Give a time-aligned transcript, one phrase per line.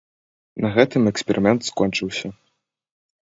[0.63, 2.27] На гэтым эксперымент скончыўся.